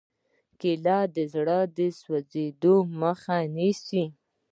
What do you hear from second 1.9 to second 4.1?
سوځېدو مخه نیسي.